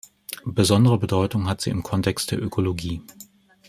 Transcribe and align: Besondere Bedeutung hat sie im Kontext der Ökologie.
Besondere 0.47 0.97
Bedeutung 0.97 1.47
hat 1.47 1.61
sie 1.61 1.69
im 1.69 1.83
Kontext 1.83 2.31
der 2.31 2.41
Ökologie. 2.41 3.03